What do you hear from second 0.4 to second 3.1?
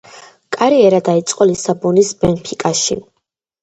კარიერა დაიწყო ლისაბონის ბენფიკაში.